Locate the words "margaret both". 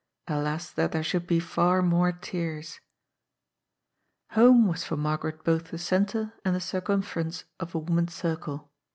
4.97-5.65